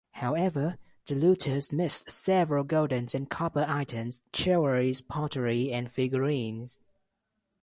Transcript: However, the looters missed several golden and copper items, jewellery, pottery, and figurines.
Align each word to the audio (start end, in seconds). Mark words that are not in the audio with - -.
However, 0.13 0.79
the 1.05 1.13
looters 1.13 1.71
missed 1.71 2.09
several 2.11 2.63
golden 2.63 3.05
and 3.13 3.29
copper 3.29 3.65
items, 3.69 4.23
jewellery, 4.33 4.95
pottery, 5.07 5.71
and 5.71 5.91
figurines. 5.91 6.79